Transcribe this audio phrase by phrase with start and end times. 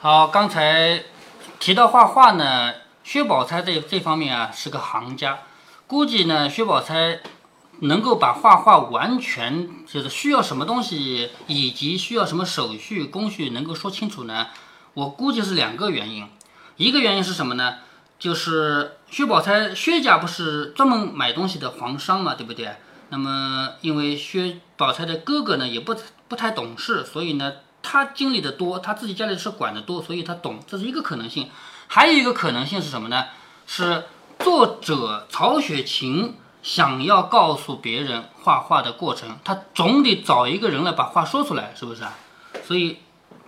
[0.00, 1.02] 好，刚才
[1.58, 5.40] 提到画画呢，薛宝钗这这方面啊是个行家，
[5.88, 7.18] 估计呢薛宝钗
[7.80, 14.46] 能够把画画完全就是需要什么东西以及需要什么手续工序能够说清楚呢？
[14.94, 16.28] 我估计是两个原因，
[16.76, 17.78] 一个原因是什么呢？
[18.20, 22.76] 就是薛宝钗薛家不是专门买东西的皇商嘛，对不对？
[23.08, 25.96] 那么因为薛宝钗的哥哥呢也不
[26.28, 27.54] 不太懂事，所以呢。
[27.90, 31.48] 他经历的多，他自己家里的事管的多，所以他懂，这是一个可能性。
[31.86, 33.24] 还有一个可能性是什么呢？
[33.66, 34.04] 是
[34.38, 42.12] 作者曹雪芹想要告诉别人画画的过程，他总得找一个人来把话说出来，是不是啊？
[42.62, 42.98] 所以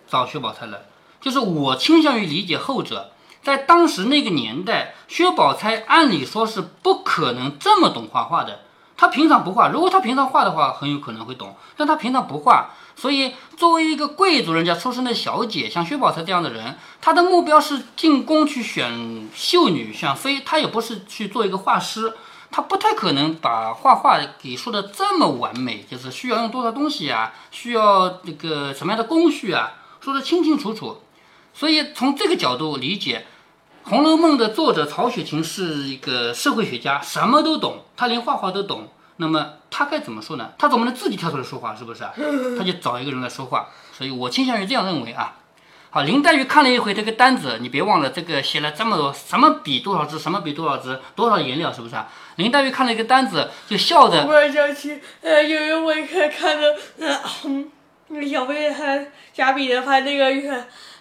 [0.09, 0.81] 找薛宝钗来，
[1.21, 3.13] 就是我倾向于理解后者。
[3.43, 8.61] 在当时那个年代，薛宝钗按理说是不可能这么懂画画的。
[9.01, 12.73] 他平常不画，如果他平常画的话，很有可能会懂，但他平常不画。
[12.95, 22.13] 所以，作为一个贵族人家出身的小姐，像薛宝钗这样的人，她的目标是进宫去选秀女、选妃，她也不是去做一个画师，
[22.51, 30.99] 她不太可能把画画给说的这么完美，就是需要用多少东西啊，需要那个什么样的工序啊，说的清清楚楚。
[31.55, 33.19] 所以从这个角度理解，
[33.91, 38.87] 《红楼梦》的作者曹雪芹是一个社会学家，什么都懂，他连画画都懂。
[39.17, 40.53] 那么他该怎么说呢？
[40.57, 42.05] 他总不能自己跳出来说话，是不是？
[42.57, 43.71] 他就找一个人来说话。
[43.93, 45.39] 所以我倾向于这样认为啊。
[45.91, 52.07] 好，林黛玉看了一回这个单子，你别忘了这个写了这么多，什么笔多少支，什么笔多少支，多少颜料，是不是啊？
[52.37, 54.25] 林黛玉看了一个单子，就笑着。
[54.25, 56.77] 我想起，呃，有一回看看着，
[57.43, 57.69] 嗯，
[58.07, 60.31] 那个小飞还贾笔的翻那个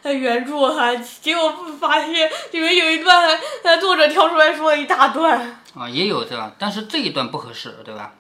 [0.04, 5.60] 原原著哈，结果发现里面有一段，呃，作者跳出来说了一大段。
[5.78, 6.52] 啊，也有对吧？
[6.58, 8.12] 但是这一段不合适，对吧？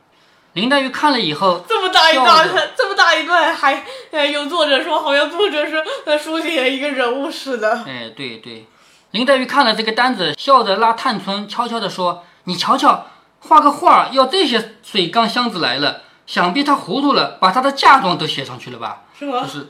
[0.53, 7.83] 林黛玉看了以后，这么大一段，这么大一段，还呃有作者说，好像作者是呃书写一个人物似的。
[7.87, 8.65] 哎，对对，
[9.11, 13.05] 林黛玉看了这个单子，笑着拉探春悄悄地说：“你瞧瞧，
[13.39, 19.03] 画个画要这些水缸箱子来了，想必他糊涂了，把他的嫁妆都写上去了吧？
[19.17, 19.41] 是吗？
[19.43, 19.67] 就是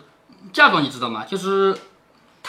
[0.53, 1.25] 嫁妆，你知道吗？
[1.27, 1.77] 就是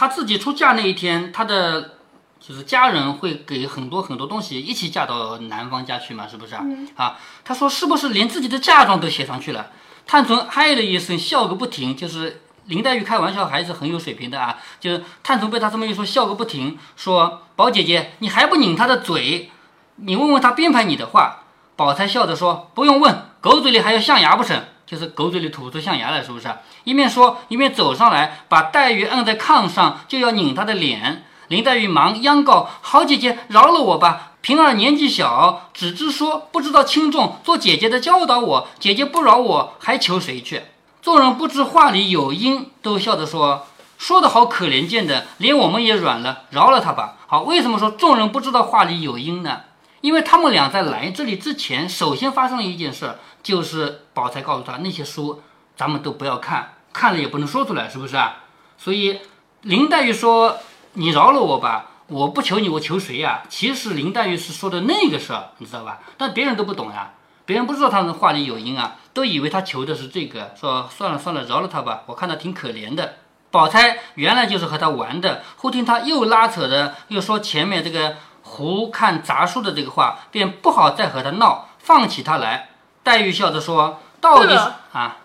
[0.00, 1.96] 他自己出嫁那一天，他的。”
[2.40, 6.64] 就是家人会给很多很多东西一起嫁到男方家去嘛，是不是啊？
[6.96, 9.66] 啊，他说是不是连自己的嫁妆都写上去了？
[10.06, 11.94] 探春嗨了一声，笑个不停。
[11.94, 14.56] 就是林黛玉开玩笑还是很有水平的啊。
[14.80, 19.50] 就是探春被他这么一说，笑个不停，说宝姐姐你还不拧他的嘴？
[19.96, 21.42] 你问问他编排你的话。
[21.76, 24.64] 宝钗笑着说不用问，狗嘴里还有象牙不成？
[24.90, 26.48] 就是狗嘴里吐不出象牙来，是不是？
[26.82, 31.22] 一面说一面走上来，把黛玉摁在炕上，就要拧她的脸。
[31.46, 34.32] 林黛玉忙央告：“好姐姐，饶了我吧！
[34.40, 37.36] 平儿年纪小，只知说，不知道轻重。
[37.44, 40.62] 做姐姐的教导我，姐姐不饶我，还求谁去？”
[41.00, 49.60] 众人不知话里有因，都笑着说：“说的好可怜见的，连我们也软了，饶了他吧。”好，为什么说众人不知道话里有因呢？
[50.00, 55.42] 因为他们俩在来这里之前，首先发生了一件事，就是宝钗告诉他那些书，
[55.76, 58.44] 咱们都不要看，看了也不能说出来，是不是啊？
[58.78, 59.20] 所以
[59.62, 60.58] 林黛玉说。
[60.94, 63.44] 你饶了我吧，我不求你，我求谁呀？
[63.48, 66.00] 其实林黛玉是说的那个事儿，你知道吧？
[66.18, 67.12] 但别人都不懂呀，
[67.46, 72.02] 别人不知道他的话里有因啊，都以为他求的是这个，说算了算了，饶了他吧。
[72.06, 73.18] 我看他挺可怜的。
[73.52, 78.16] 宝钗原来就是和他玩的，忽听他又拉扯的，又说前面这个
[78.60, 82.68] 胡看杂书的这个话，便不好再和他闹，放起他来。
[83.02, 85.16] 黛玉笑着说：“到底是啊，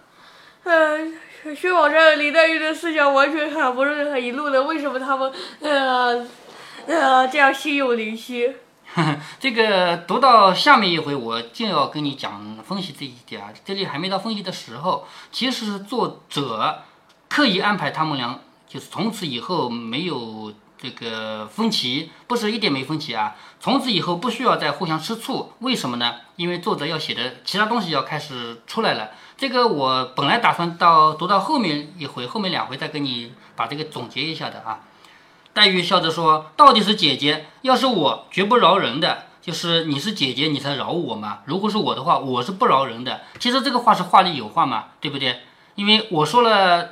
[0.64, 1.18] 嗯。”
[1.56, 6.26] 薛宝钗和林黛玉的思想完全很不是一路的，为什么他们呃
[6.88, 8.52] 呃这样心有灵犀？
[9.40, 13.50] 这个读到下面一回，我就要跟你讲分析这一点啊。
[13.64, 16.82] 这里还没到分析的时候，其实是作者
[17.30, 23.36] 刻意安排他们俩，就是从此以后没有这个分歧，不是一点没分歧啊。
[23.60, 26.16] 从此以后不需要再互相吃醋，为什么呢？
[26.36, 29.12] 因为作者要写的其他东西要开始出来了。
[29.38, 34.82] 这个我本来打算到读到后面一回，后面两回再跟你把这个总结一下的啊。
[35.54, 39.24] 黛玉笑着说：“到底是姐姐，要是我绝不饶人的。
[39.42, 41.40] 就是你是姐姐，你才饶我嘛。
[41.46, 43.22] 如果是我的话，我是不饶人的。
[43.40, 45.42] 其实这个话是话里有话嘛，对不对？
[45.76, 46.84] 因为我说了《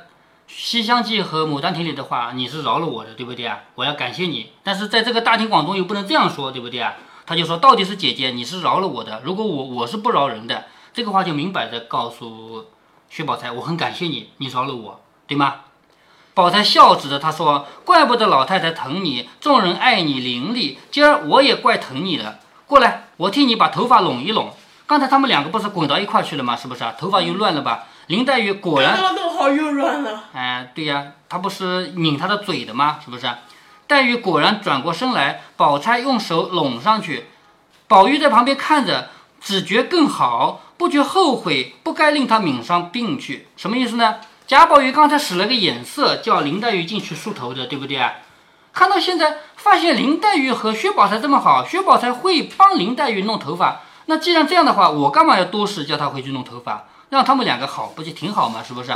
[0.46, 3.60] 西厢记》和《牡丹亭》里的话，你是饶了我的，对不对啊？
[3.74, 4.52] 我要感谢你。
[4.62, 6.94] 但是在这个大庭广众又不能这样说，对不对啊？
[7.26, 9.22] 他就说到底是姐姐，你是饶了我的。
[9.24, 10.64] 如果我我是不饶人的。”
[10.94, 12.66] 这个话就明摆着告诉
[13.10, 15.56] 薛宝钗，我很感谢你，你饶了我，对吗？
[16.34, 22.38] 宝钗笑指着他说：“怪不得老太太疼你，众人爱你伶俐，今儿我也怪疼你了。
[22.66, 24.54] 过来，我替你把头发拢一拢。
[24.86, 26.54] 刚才他们两个不是滚到一块去了吗？
[26.54, 26.94] 是不是啊？
[26.96, 27.86] 头发又乱了吧？
[28.06, 30.24] 林黛玉果然，刚刚都好又软了。
[30.34, 32.98] 哎，对呀，她不是拧她的嘴的吗？
[33.04, 33.26] 是不是？
[33.86, 37.26] 黛玉果然转过身来，宝钗用手拢上去，
[37.86, 39.10] 宝玉在旁边看着，
[39.40, 43.48] 只觉更好，不觉后悔，不该令她抿上病去。
[43.56, 44.16] 什么意思呢？
[44.46, 48.12] 贾宝玉刚才使了个眼色，叫林黛玉进去梳头的，对不对啊？
[48.74, 53.82] 看到现在，发现林黛玉和薛宝钗这么好，薛宝钗会帮林黛玉弄头发。
[54.06, 56.84] 那既然这样的话，我干嘛要多事叫他回去弄头发？
[57.10, 58.62] 让他们两个好，不就挺好吗？
[58.66, 58.88] 是不是？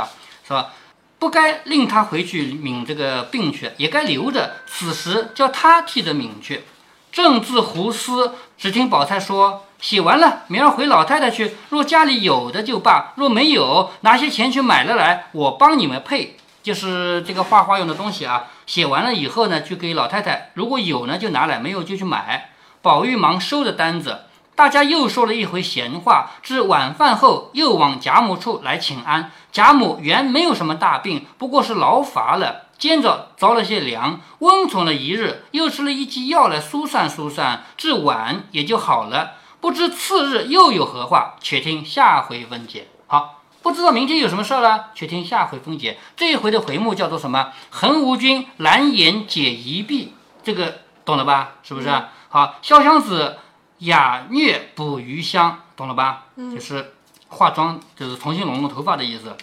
[0.45, 0.69] 是吧？
[1.17, 4.51] 不该令他回去抿这个病去，也该留着。
[4.65, 6.63] 此时叫他替着抿去。
[7.11, 11.57] 正自胡思，只听宝钗说：“写完了，明儿回老太太去。
[11.69, 16.37] 若家里有的就罢，若没有，拿些钱去买了来，我帮你们配。
[16.61, 18.47] 就是这个画画用的东西啊。
[18.67, 20.51] 写完了以后呢，就给老太太。
[20.53, 22.51] 如果有呢，就拿来；没有就去买。”
[22.81, 24.19] 宝玉忙收着单子。
[24.59, 29.31] 大家又说了一回闲话，至晚饭后，又往贾母处来请安。
[29.53, 39.35] 贾母原没有什么大病，不过是劳乏了，兼着着了些凉，温存了一日，又吃了一剂药来疏散疏散，至晚也就好了。
[39.61, 42.89] 不知次日又有何话，且听下回分解。
[43.07, 45.97] 好，不知道明天有什么事儿了，且听下回分解。
[46.17, 47.53] 这一回的回目叫做什么？
[47.69, 51.51] 横无君难言解疑弊，这个懂了吧？
[51.63, 51.89] 是不是？
[52.27, 53.37] 好，潇湘子。
[53.79, 56.25] 雅谑补余香，懂了吧？
[56.37, 56.93] 就是
[57.27, 59.35] 化妆，就是重新拢拢头发的意思。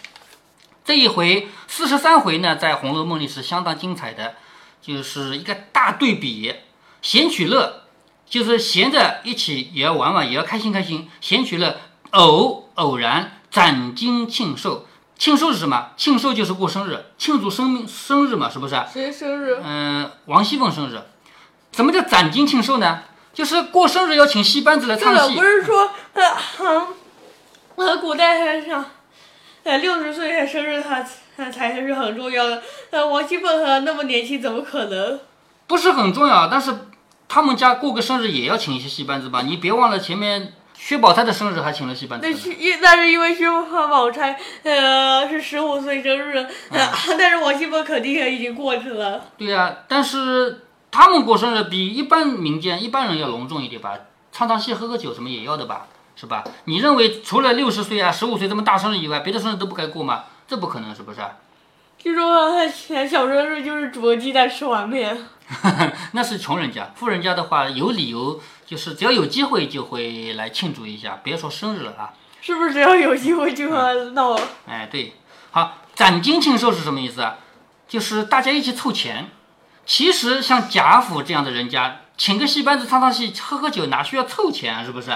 [0.84, 4.36] 这一回四十三回呢，在《红楼梦》里是相当精彩的，
[4.80, 6.54] 就是一个大对比。
[7.02, 7.82] 闲取乐，
[8.28, 11.08] 就是闲着一起也要玩玩，也要开心开心。
[11.20, 11.76] 闲取乐，
[12.10, 14.86] 偶偶然攒金庆寿，
[15.16, 15.90] 庆寿是什么？
[15.96, 18.82] 庆寿就是过生日，庆祝生命生日嘛，是不是？
[18.92, 19.60] 谁生日？
[19.62, 21.00] 嗯，王熙凤生日。
[21.72, 23.02] 什么叫攒金庆寿呢？
[23.36, 26.88] 就是过生日要请戏班子来唱戏，不是说呃，
[27.76, 28.82] 呃，古代上，
[29.62, 31.06] 呃，六十岁生日他
[31.36, 32.62] 他才是很重要的。
[32.88, 35.20] 呃，王熙凤那么年轻，怎么可能？
[35.66, 36.74] 不是很重要，但是
[37.28, 39.42] 他们家过个生日也要请一些戏班子吧？
[39.42, 42.26] 你别忘了前面薛宝钗的生日还请了戏班子。
[42.26, 46.46] 那是因那是因为薛宝钗呃是十五岁生日，
[47.18, 49.26] 但是王熙凤肯定也已经过去了。
[49.36, 50.62] 对呀，但是。
[50.96, 53.92] 他们过生日比一般民间一般人要隆重一点吧，
[54.32, 56.42] 唱唱戏、喝喝酒什么也要的吧，是吧？
[56.64, 60.24] 你认为除了六十岁啊、十五岁这么大生日以外，别的生日都不该过吗？
[60.48, 61.20] 这不可能，是不是？
[61.98, 65.26] 据说他前小生日就是煮个鸡蛋吃碗面，
[66.12, 72.14] 那是穷人家，富人家的话有理由，就是只要有机会就会来庆祝一下，别说生日了啊。
[72.40, 74.34] 是不是只要有机会就要闹？
[74.66, 75.12] 哎，对，
[75.50, 77.36] 好，攒金庆寿是什么意思啊？
[77.86, 79.28] 就是大家一起凑钱。
[79.86, 84.84] 其实像贾府这样的人家，请个戏班子唱唱戏、喝喝酒，哪需要凑钱啊？
[84.84, 85.10] 是不是？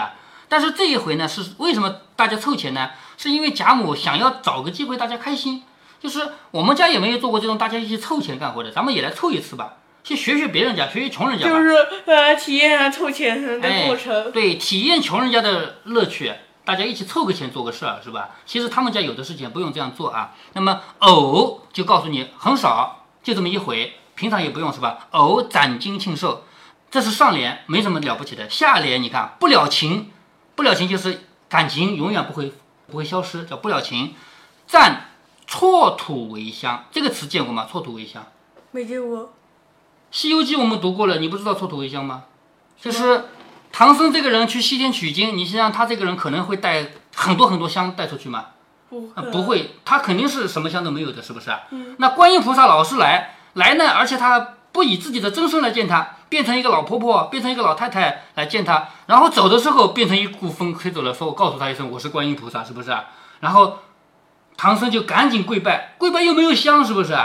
[0.49, 2.91] 但是这一回呢，是为什么大家凑钱呢？
[3.19, 5.65] 是因为贾母想要找个机会大家开心，
[6.01, 11.45] 就是我们家也没有做过这种大家一起凑钱干活的，咱们也来凑一次吧，去学学别人家，学学穷人家。
[11.47, 11.75] 就是
[12.07, 14.33] 呃，体验啊凑钱的过程。
[14.33, 16.33] 对，体验穷人家的乐趣，
[16.65, 18.31] 大家一起凑个钱做个事儿，是吧？
[18.47, 20.33] 其实他们家有的事情，不用这样做啊。
[20.55, 23.95] 那么偶就告诉你很少，就这么一回。
[24.21, 25.07] 平常也不用是吧？
[25.13, 26.45] 偶斩金庆寿，
[26.91, 28.51] 这是上联，没什么了不起的。
[28.51, 30.11] 下联你看，不了情，
[30.55, 32.53] 不了情就是感情永远不会
[32.91, 34.15] 不会消失，叫不了情。
[34.67, 35.13] 赞
[35.47, 37.67] 错土为香，这个词见过吗？
[37.73, 38.23] 错土为香，
[38.73, 39.21] 没见过。
[40.11, 42.25] 《西游记》我们读过了，你不知道错土为香吗？
[42.79, 43.25] 就是
[43.73, 48.49] 唐僧这个人去西天取经，你想想他这个人可能会带很多很多香带出去吗？
[48.91, 49.01] 不，
[49.33, 51.51] 不会，他肯定是什么香都没有的，是不是？
[51.71, 51.97] 嗯。
[51.99, 53.37] 那观音菩萨老是来。
[53.55, 62.97] 来呢，而且他不以自己的真身来见他，变成一个老婆婆，变成一个老太太来见他，然后走的时候变成一股风吹走了，说我告诉他一声我是观音菩萨，是不是？
[63.41, 63.79] 然后
[64.57, 67.17] 唐僧就赶紧跪拜，跪拜又没有香，是不是？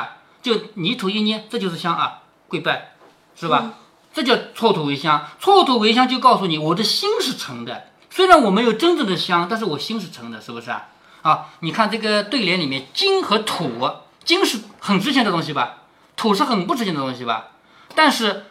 [0.42, 2.94] 就泥土一捏，这就是香啊，跪拜，
[3.36, 3.74] 是吧？
[4.14, 10.88] 这叫错土为香，错土为香就告诉你我的心是诚的，虽然我没有真正的香，但是我心是诚的，是不是啊？
[11.22, 13.90] 啊，你看这个对联里面金和土，
[14.24, 15.80] 金是很值钱的东西吧？
[16.16, 17.52] 土是很不值钱的东西吧，
[17.94, 18.46] 但是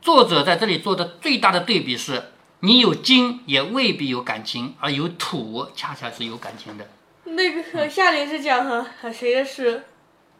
[0.00, 6.86] 作者在这里做的最大的对比是，你有金也未必有感情，而有土恰恰是有感情的。
[7.24, 9.84] 那个 下联是讲哈谁的事？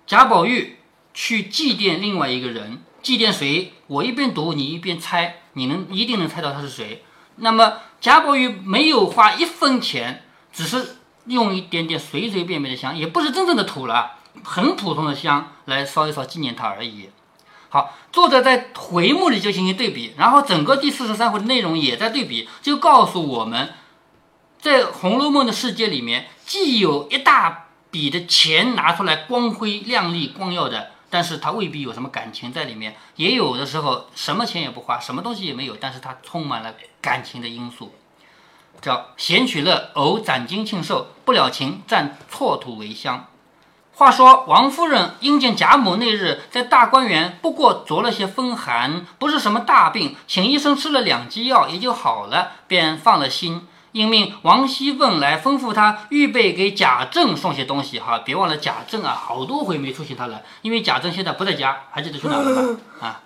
[0.06, 0.78] 贾宝玉
[1.12, 3.72] 去祭奠另外一个人，祭奠谁？
[3.86, 7.02] 我一边读，你一边猜，你能一定能猜到他是谁。
[7.36, 10.22] 那么贾宝玉没有花一分钱，
[10.52, 10.96] 只是
[11.26, 14.18] 用一点点随随便便的香，也不是真正的土了。
[14.44, 17.10] 很普通的香来烧一烧纪念他而已。
[17.70, 23.74] 好，作者在回目里就进行对比，然后整个第四十三回的内容也在对比，就告诉我们，
[24.58, 32.96] 在《红楼梦》的世界里面，既有一大笔的钱拿出来光辉亮丽、光耀的，但是他未必有什么感情在里面。
[33.16, 37.94] 也有的时候什么钱也不花，什么东西也没有，但是他充满了感情的因素。
[38.80, 43.26] 叫闲取乐，偶攒金庆寿，不了情，暂错土为香。
[43.98, 53.66] 话说王夫人因见贾母那日在大观园，不过着了些风寒，不是什么大病，请医生吃了两剂药也就好了，便放了心。
[53.90, 57.98] 应命王熙凤来吩咐他预备给贾政送些东西。
[57.98, 62.78] 哈，别忘了贾政啊，好多回没出现他了，因为贾政现在不在家，还记得去哪了吗？
[63.00, 63.20] 啊，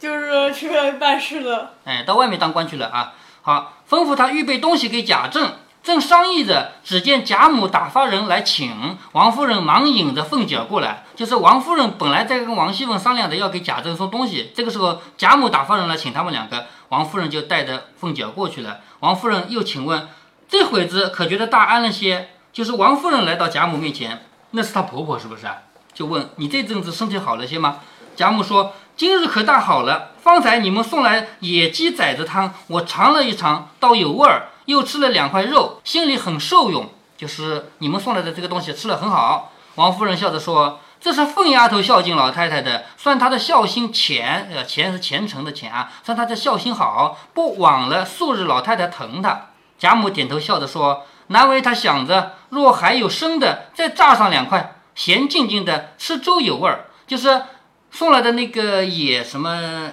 [0.00, 1.74] 就是去外办事了。
[1.84, 3.12] 哎，到外面当官去了啊。
[3.42, 5.52] 好，吩咐他预备东西给贾政。
[5.84, 11.04] 正商议着，只见贾母打发人来请王夫人，忙引着凤姐过来。
[11.14, 14.50] 就是王夫人本来在跟王熙凤商量着，要给贾政送东西。
[14.56, 18.80] 这个时候，贾母打发人来请他们两个，王夫人就带着凤姐过去了。
[19.00, 20.08] 王夫人又请问
[20.48, 25.46] ：“这会子可觉得大安了些？”就是王夫人来到贾母面前，那是她婆婆是不是？
[25.92, 27.80] 就问你这阵子身体好了些吗？
[28.16, 36.90] 贾母说：“今日可大好了，方才你们送来野鸡崽子汤，我尝了一尝，倒有味儿。”又吃了两块肉，心里很受用。
[37.16, 39.52] 就是你们送来的这个东西吃了很好。
[39.76, 44.50] 王夫人笑着说：“这是凤丫头孝敬老太太的，算她的孝心钱。
[44.52, 49.46] 呃，钱是虔诚的钱啊，算她的孝心好，不枉了素日老太太疼她。”
[49.78, 56.86] 贾母点头笑着说：“难为她想着，若还有生的，再炸上两块，咸静静的吃粥有味儿。
[57.06, 57.42] 就是
[57.90, 59.92] 送来的那个野什么。”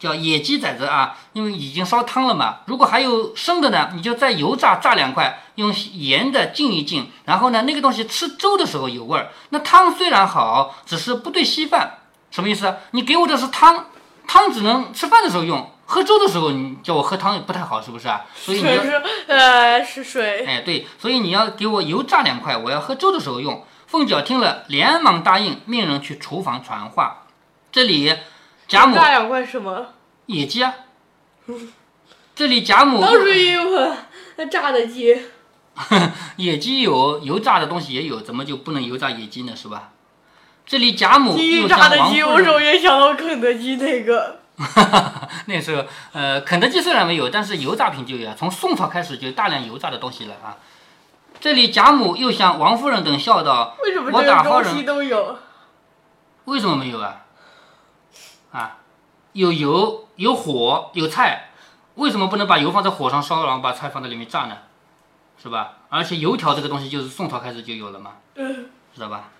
[0.00, 2.60] 叫野鸡崽子啊，因为已经烧汤了嘛。
[2.64, 9.28] 如果还有生的呢，你就再油炸炸两块，用盐的浸一浸，然后呢，那个东西吃粥的时候有味儿。
[9.50, 11.98] 那汤虽然好，只是不对稀饭。
[12.30, 12.76] 什么意思？
[12.92, 13.88] 你给我的是汤，
[14.26, 18.22] 汤只能吃饭的时候用，喝粥的时候你叫我喝汤也不太好，是不是啊？
[18.34, 18.82] 所以你要
[19.26, 20.46] 呃是水。
[20.46, 23.62] 哎，对，所以你要给我油炸两块，我要喝粥的时候用。
[23.86, 27.24] 凤姐听了，连忙答应，命人去厨房传话。
[27.70, 28.14] 这里。
[28.70, 29.88] 贾母炸两块什么
[30.26, 30.72] 野鸡啊？
[32.36, 33.64] 这里贾母 当时也有
[34.36, 35.20] 那炸的鸡，
[36.36, 39.56] 野鸡有油炸的东西也有，怎么就不能油炸野鸡呢？
[39.56, 39.90] 是吧？
[40.64, 44.38] 这里贾母又炸的鸡，我首先想到肯德基那个。
[45.46, 50.58] 那时候，呃，肯德基虽然没有，但是油炸品就有，从宋朝开始就大量油炸的东西了啊。
[51.40, 55.38] 这里贾母又向王夫人等笑道：“为什么这些东西都有？
[56.44, 57.22] 为什么没有啊？”
[58.52, 58.76] 啊，
[59.32, 61.50] 有油有火有菜，
[61.94, 64.56] 为什么不能把油放在火上烧，然后把菜放在里面炸呢？
[65.42, 65.72] 是吧？
[65.88, 69.30] 而且油条这个东西就是宋朝开始就有了嘛，知道吧？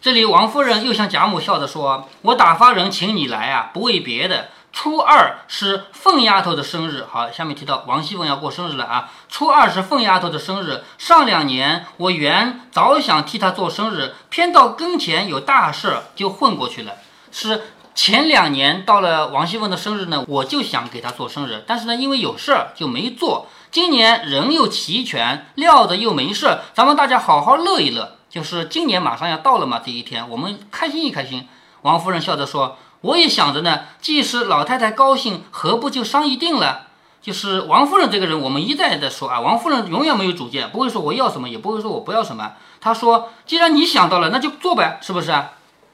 [0.00, 4.48] 这里王夫人又向贾母笑着说：“我打发人请你来啊，不为别的。
[4.72, 9.10] 初二是凤丫头的生日，好，下面提到王熙凤要过生日了啊。
[9.28, 16.94] 初二是凤丫头的生日，上两年我原早想替她做生日，偏到跟前有大事就混过去了，
[17.30, 17.62] 是。”
[18.02, 23.46] 前两年到了王熙凤的生日呢，我就想给她做生日，但是呢，因为有事儿就没做。
[23.70, 28.16] 今年人又齐全，料子又没事，咱们大家好好乐一乐。
[28.30, 31.46] 就是今年马上要到了嘛，这一天我们开心一开心。
[31.82, 36.86] 王夫人笑着说：“我也想着呢，既是老太太高兴，何不就商议定了？”
[37.20, 42.52] 就是王夫人这个人，我们一再的说啊，王夫人永远没有主见，不会说我要什么，也不会说我不要什么。
[42.80, 45.38] 她说：“既然你想到了，那就做呗，是不是？”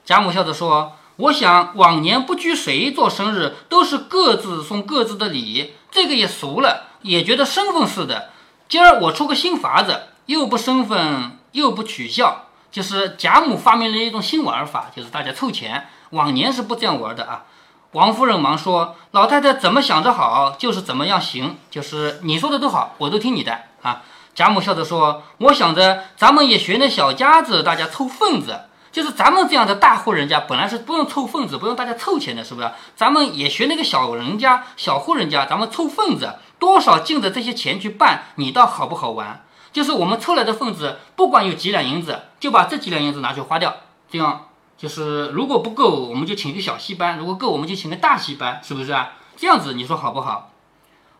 [0.06, 0.92] 贾母笑着说。
[1.16, 8.30] 我想往年不拘谁做生日，都是各自送各自的礼，这个也俗了，也觉得生份似的。
[8.68, 15.86] 今儿我出个新法子，又不生份，又不取笑，就是贾母发明了一种新玩法，就是大家凑钱。
[16.10, 17.44] 往年是不这样玩的啊。
[17.92, 24.02] 王夫人忙说：“老太太怎么想着好，就是怎么样行，就是你说的都好，我都听你的啊。”
[24.34, 28.60] 贾母笑着说：“我想着咱们也学那小家子，大家凑份子。”
[28.96, 32.70] 就是咱们这样的大户人家，本来是不用凑份子，不用大家凑钱的，是不是？
[32.96, 39.44] 咱们也学那个小人家、小户人家，咱们凑份子，多少尽着这些钱去办，你倒好不好玩？
[39.70, 43.76] 就是我们凑来的份子，不管有几两银子，就把这几两银子拿去花掉。
[44.10, 44.46] 这样
[44.78, 49.10] 就是如果不够，我们就请个小戏班；如果够，我们就请个大戏班，是不是啊？
[49.36, 50.52] 这样子你说好不好？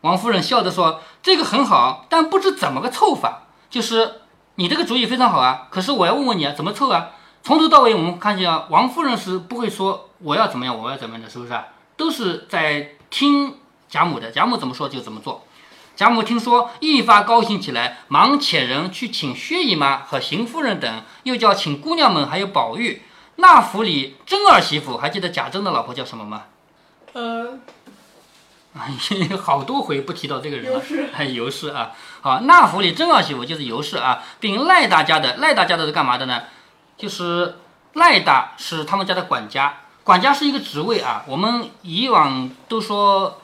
[0.00, 3.42] 王夫人笑着说：“这个很好，但不知怎么个凑法。
[3.68, 4.22] 就是
[4.54, 7.10] 你这个主意非常好啊，可是我要问问你啊，怎么凑啊？”
[7.46, 11.68] 从头到尾，我们看见啊，王夫人是不会说我要怎么样，我要怎么样的，是不是啊？
[11.96, 13.54] 都是在听
[13.88, 15.46] 贾母的，贾母怎么说就怎么做。
[15.94, 23.02] 贾母听说，一发高兴起来，忙遣人去请薛姨妈和邢夫人等，又叫请姑娘们，还有宝玉。
[23.36, 26.46] 那府里甄儿媳妇，还记得贾珍的老婆叫什么吗？
[27.12, 27.60] 呃，
[28.74, 28.90] 啊，
[29.40, 31.92] 好多回不提到这个人了尤氏， 还尤氏啊。
[32.22, 36.42] 好，那府里真儿媳妇就是尤氏啊，并赖大家的，赖大家的是干嘛的呢？
[36.96, 37.56] 就是
[37.94, 41.24] 赖大是他们家的管家，管家是一个职位啊。
[41.26, 43.40] 我们以往都说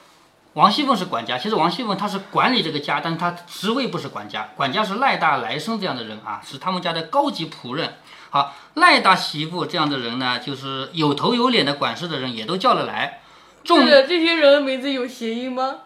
[0.55, 7.95] 王熙凤是管家，其实王熙凤她是管理这个家，但是她职位不是管家，管家是赖大来生这样的人啊，是他们家的高级仆人。
[8.31, 13.21] 好，赖大媳妇这样的人呢，就是有头有脸的管事的人也都叫了来。
[13.65, 15.77] 众这个这些人的名字有谐音吗？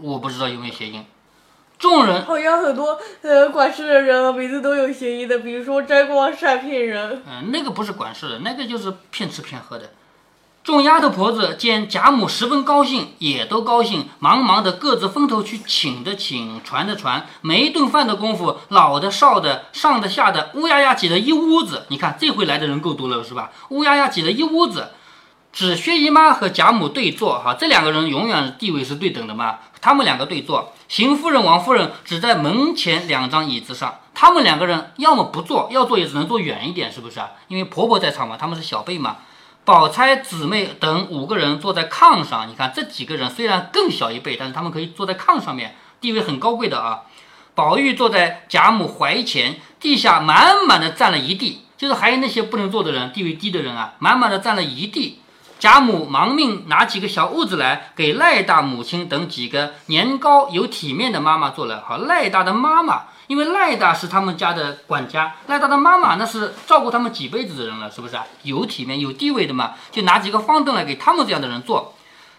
[0.00, 1.04] 我不知道有没有谐音。
[1.78, 7.22] 众人，好像很多呃管事的人的名字都有嫌疑的，比如说沾光善骗人。
[7.26, 9.90] 嗯、那个不是管事的，那个就是骗吃骗喝的。
[10.64, 17.24] 众丫头婆子见贾母十分高兴，也都高兴，忙忙的各自分头去请的请，传的传。
[17.40, 21.84] 没一顿饭的功夫，老的少的上的下的，乌压压挤了一屋子。
[21.88, 23.52] 你看这回来的人够多了是吧？
[23.68, 24.88] 乌压压挤了一屋子。
[25.56, 29.60] 只薛姨妈和贾母对坐，哈，这两个人永远地位是对等的嘛。
[29.80, 37.30] 他们两个对坐，邢夫人、王夫人只在门前两张椅子上，他们两个人要么不坐，要坐也只能坐远一点，是不是啊？
[37.48, 39.16] 因为婆婆在场嘛，他们是小辈嘛。
[39.64, 47.04] 宝钗姊妹等五个人坐在炕上，你看这几个人虽然更小一辈，但是他们可以坐在炕上面，地位很高贵的啊。
[47.54, 55.20] 宝玉坐在贾母怀前，地下满满的站了一地，就是还有那些不能坐的人，地位低的人啊，满满的站了一地。
[55.58, 61.82] 贾母忙命拿几个小屋子来，给赖大母亲等几个年高有体面的妈妈做了。
[61.86, 68.26] 好，赖大的妈妈，因为赖大是他们家的管家，赖大的妈妈那是照顾他们几辈子的人了，是不是啊？
[68.42, 71.94] 有体面、有地位的嘛，就拿几个方凳来给他们这样的人坐。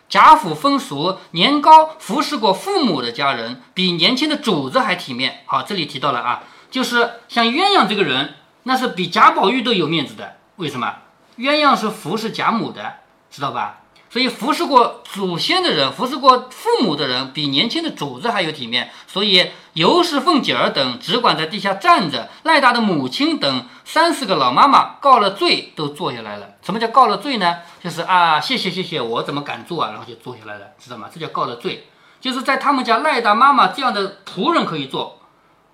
[0.07, 5.41] 贾府风俗，年高服侍过父母的家人，比年轻的主子还体面。
[5.45, 10.37] 好，这里提到了啊，就是像鸳鸯这个人，那是比贾宝玉都有面子的。
[10.57, 10.93] 为什么？
[11.37, 12.95] 鸳鸯是服侍贾母的，
[13.37, 13.81] 知道吧？
[14.09, 18.89] 所以服侍过祖先的人，服侍过父母的人，比年轻的主子还有体面。
[19.05, 26.55] 所以尤氏、凤姐儿等只管在地下站着，赖大的母亲等三四个老妈妈告了罪，都坐下来了。
[26.63, 27.57] 什么叫告了罪呢？
[27.83, 29.91] 就是啊，谢谢谢谢，我怎么敢坐啊？
[29.91, 31.07] 然后就坐下来了，知道吗？
[31.13, 31.87] 这叫告了罪。
[32.19, 35.19] 就是在他们家赖大妈妈这样的仆人可以做，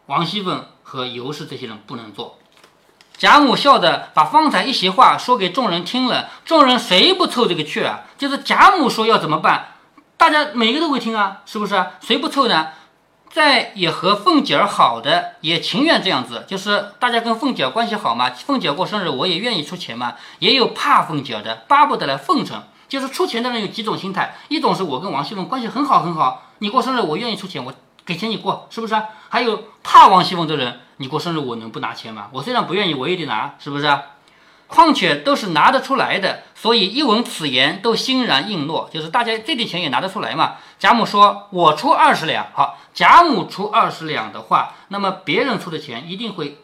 [0.07, 2.37] 王熙凤和尤氏这些人不能做。
[3.23, 8.01] 贾母笑的把方才一席话说给众人听了，众人谁不凑这个趣啊？
[8.17, 9.67] 就是贾母说要怎么办，
[10.17, 11.85] 大家每个都会听啊，是不是？
[12.01, 12.67] 谁不凑呢？
[13.31, 22.61] 在也和凤姐儿好的，也情愿这样子，就是大家跟凤姐儿关系好嘛，凤姐儿过生日我也愿意出钱嘛，也有怕凤姐儿的，巴不得来奉承。
[22.89, 27.73] 就是出钱的人有几种心态，一种是我跟王熙凤关系很好很好，你过生日我愿意出钱，我
[28.05, 28.95] 给钱你过，是不是？
[29.29, 32.27] 还有怕王熙凤的人，你过生日我能不拿钱吗？
[32.31, 33.99] 我虽然不愿意，我也得拿，是不是？
[34.67, 40.55] 况且都是拿得出来的，所以一闻此言都欣然应诺，就是大家这点钱也拿得出来嘛。
[40.79, 46.57] 贾母说：“我出二十两。”好，贾母出二十两的话，那么别人出的钱一定会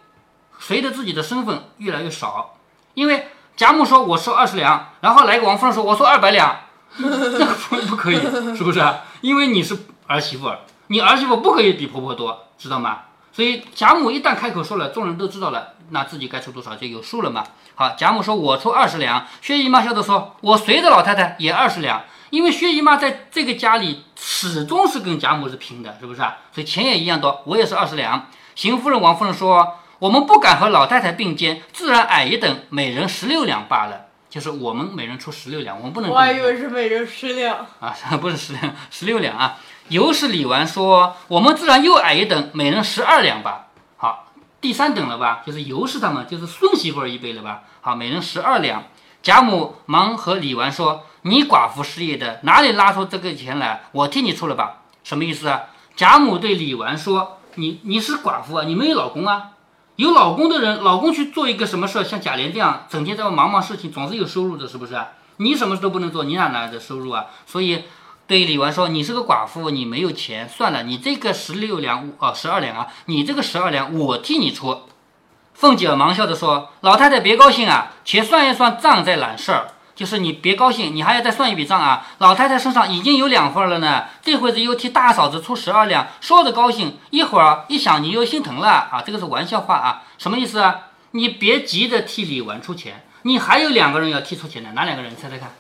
[0.60, 2.56] 随着自己的身份越来越少，
[2.96, 6.62] 因为贾母说我收二十两，然后来个王夫人说我收二百两，
[6.98, 8.20] 那不不可以，
[8.58, 9.02] 是不是啊？
[9.22, 10.52] 因为你是儿媳妇，
[10.92, 13.02] 你儿媳妇不可以比婆婆多，知道吗？
[13.32, 17.44] 所以贾母一旦开口说了，众人都知道了，那自己该出多少就有数了嘛。
[17.76, 26.38] 好，贾母说：“我出二十两。”薛姨妈笑着说：“我随着老太太也二十两。”因为薛姨妈在这个家里始终是跟贾母是平的，是不是啊？
[26.52, 28.28] 所以钱也一样多，我也是二十两。
[28.56, 34.08] 邢夫人、王夫人说：“我们不敢和老太太并肩，自然矮一等，每人十六两罢了。
[34.30, 37.66] 就是我们每人出十六两，我们不能我还以为是每人十两。
[37.80, 39.58] 啊， 不是十两，十六两啊。
[39.90, 45.42] 尤氏、李纨说：“我们自然又矮一等，每人十二两吧。”好，第三等了吧？
[45.44, 47.64] 就是尤氏他们，就是孙媳妇儿一辈了吧？
[47.82, 48.84] 好，每人十二两。
[49.24, 53.82] 贾母忙和李纨说：“你寡妇失业的，哪里拉出这个钱来？
[53.92, 55.64] 我替你出了吧。”什么意思啊？
[55.96, 59.54] 贾母对李纨说：“你你是寡妇啊，你没有老公啊。
[59.96, 64.96] 有老公的人，老公去做一个什么事儿，像贾琏这样，整天在忙忙事情，总是有收入的，是不是？
[65.38, 67.26] 你什么都不能做，你哪来的收入啊？
[67.48, 67.86] 所以。”
[68.30, 74.84] 对李纨说：“你是个寡妇，你没有钱，算了，你这个十六两，哦，十二两啊，你这个十二两我替你出。”
[75.56, 79.70] 凤姐忙笑着说：“老太太别高兴啊，且算一算账再揽事儿。
[79.96, 82.06] 就是你别高兴，你还要再算一笔账啊。
[82.20, 89.02] 老太太身上已经有两份了呢，这会子又替大嫂子出十二两，说着高兴，一会儿一想你又心疼了啊。
[89.04, 90.82] 这个是玩笑话啊，什么意思啊？
[91.12, 95.16] 你别急着替李纨出钱，你还有两个人要替出钱的，哪两个人？
[95.16, 95.52] 猜猜看。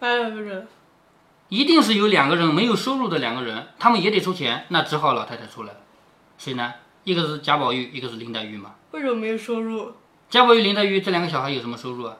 [0.00, 0.68] 哪两个人？
[1.48, 5.72] 一定是有两个人没有收入的两个人，他们也得出钱，那只好老太太出来。
[6.36, 6.74] 谁呢？
[7.04, 8.72] 一个是贾宝玉，一个是林黛玉嘛。
[8.90, 9.92] 为什么没有收入？
[10.28, 12.16] 贾宝玉、林黛玉这两个小孩有什么收入啊？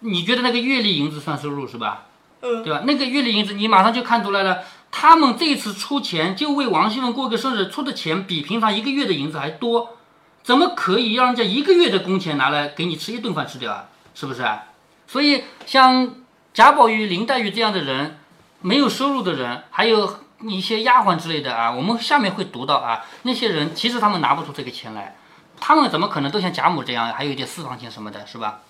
[0.00, 2.06] 你觉得那个月例银子算收入是吧？
[2.42, 2.82] 嗯，对吧？
[2.84, 9.96] 那个月例银子你马上就看出来了，他们这次出钱就为王熙凤过个生日，出的钱比平常一个月的银子还多，
[10.42, 13.88] 怎么可以让人家一个月的工钱拿来给你吃一顿饭吃掉啊？
[14.14, 14.64] 是不是啊？
[15.06, 16.14] 所以像
[16.52, 18.18] 贾宝玉、林黛玉这样的人，
[18.64, 25.16] 没有收入的人，还有一些丫鬟之类的啊，我们下面会读到啊，那些人其实他们拿不出这个钱来，
[25.60, 28.60] 他们怎么可能都像贾母这样，还有一点私房钱什么的，是吧？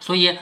[0.00, 0.36] 所以。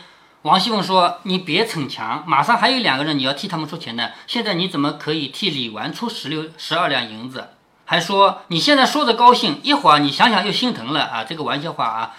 [0.45, 4.11] 王熙凤说：“你别逞强，马上还有两个人你要替他们出钱呢。
[4.27, 7.49] 现在你怎么可以替李纨出十六十二两银子？
[7.87, 11.25] 还说你现在说着高兴，一会儿你想想又心疼了啊！
[11.25, 12.15] 这个玩笑话啊，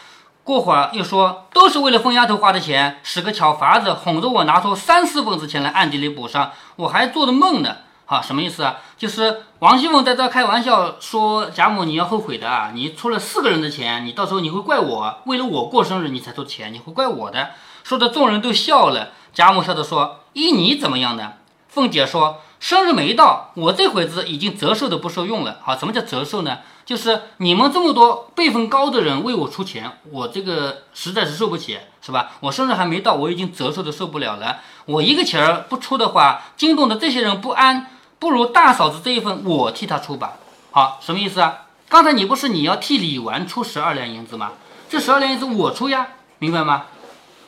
[0.46, 7.78] 过会儿又说都是为了疯丫头花的钱，使个巧法子哄着我拿出三四份子钱来暗地里补上，我还做的梦呢。
[8.06, 8.76] 好，什么意思啊？
[8.96, 12.70] 就是王熙凤在这开玩笑说贾母你要后悔的啊！
[12.76, 17.50] 你出了四个人的钱，你到时候你会怪我，为了我过生日你才出钱，你会怪我的。”
[17.84, 21.34] 说的众人都笑了，贾母笑着说：“依你怎么样呢？”
[21.68, 25.58] 凤姐说：“生日没到，我这会子已经折寿的不受用了。
[25.64, 26.60] 好，什么叫折寿呢？
[26.86, 32.34] 就是你们这么多辈分高的人为我出钱，我这个实在是受不起，是吧？
[32.42, 34.60] 我生日还没到，我已经折寿的受不了了。
[34.86, 37.88] 我一个钱儿不出的话，惊动的这些人不安，
[38.20, 40.34] 不如大嫂子这一份我替她出吧。
[40.70, 41.64] 好，什么意思啊？
[41.90, 44.52] 刚才你不是你要替李纨出十二两银子吗？
[44.88, 46.86] 这十二两银子我出呀，明白吗？”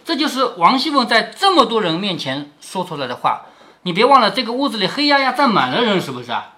[0.04, 3.42] 这就是王熙凤在这么多人面前说出来的话，
[3.84, 6.54] 你别忘了，这个屋子里黑压压站满了人，是不是啊？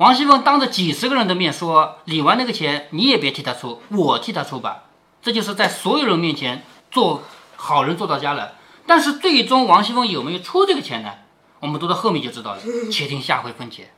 [0.00, 4.84] 王熙凤当着几十个人的面说：“李纨那个钱你也别替他出，我替他出吧。”
[5.20, 7.22] 这就是在所有人面前做
[7.54, 8.54] 好人做到家了。
[8.86, 11.10] 但是最终王熙凤有没有出这个钱呢？
[11.58, 13.90] 我们读到后面就知道了，且听下回分解。